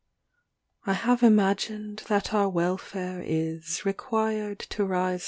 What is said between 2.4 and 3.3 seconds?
welfare